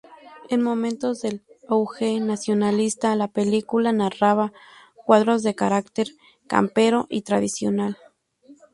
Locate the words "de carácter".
5.43-6.07